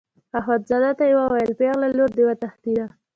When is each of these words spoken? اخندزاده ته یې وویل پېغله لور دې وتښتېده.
اخندزاده 0.39 0.91
ته 0.97 1.03
یې 1.09 1.15
وویل 1.19 1.51
پېغله 1.59 1.87
لور 1.97 2.11
دې 2.17 2.23
وتښتېده. 2.27 2.85